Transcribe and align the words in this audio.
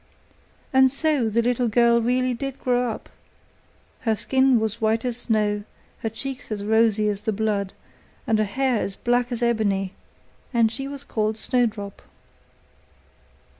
And 0.73 0.89
so 0.89 1.29
the 1.29 1.43
little 1.43 1.67
girl 1.67 2.01
really 2.01 2.33
did 2.33 2.59
grow 2.59 2.89
up; 2.89 3.07
her 3.99 4.15
skin 4.15 4.59
was 4.59 4.77
as 4.77 4.81
white 4.81 5.05
as 5.05 5.15
snow, 5.17 5.63
her 5.99 6.09
cheeks 6.09 6.51
as 6.51 6.63
rosy 6.63 7.07
as 7.07 7.21
the 7.21 7.31
blood, 7.31 7.73
and 8.25 8.39
her 8.39 8.45
hair 8.45 8.77
as 8.77 8.95
black 8.95 9.31
as 9.31 9.43
ebony; 9.43 9.93
and 10.51 10.71
she 10.71 10.87
was 10.87 11.03
called 11.03 11.37
Snowdrop. 11.37 12.01